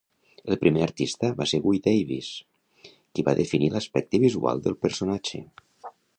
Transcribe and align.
El 0.51 0.55
primer 0.61 0.81
artista 0.85 1.29
va 1.41 1.45
ser 1.51 1.59
Guy 1.65 1.81
Davis, 1.89 2.31
qui 2.89 3.27
va 3.29 3.37
definir 3.41 3.71
l'aspecte 3.75 4.25
visual 4.29 4.65
del 4.67 4.81
personatge. 4.89 5.45